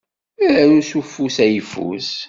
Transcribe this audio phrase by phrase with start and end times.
[0.59, 2.09] Aru s ufus ayeffus.